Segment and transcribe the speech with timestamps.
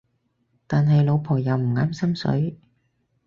[0.65, 2.57] 但係老婆又唔啱心水